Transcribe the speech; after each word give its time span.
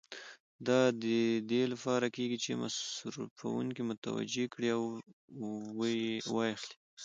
دا 0.67 0.81
د 1.03 1.05
دې 1.49 1.63
لپاره 1.73 2.07
کېږي 2.15 2.37
چې 2.45 2.51
مصرفوونکي 2.61 3.81
متوجه 3.89 4.45
کړي 4.53 4.69
او 4.77 4.83
و 5.77 5.81
یې 5.95 6.11
اخلي. 6.55 6.69